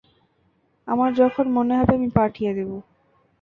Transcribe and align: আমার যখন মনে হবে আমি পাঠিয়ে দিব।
আমার 0.87 1.09
যখন 1.13 1.45
মনে 1.57 1.73
হবে 1.79 1.93
আমি 1.95 2.09
পাঠিয়ে 2.15 2.51
দিব। 2.57 2.69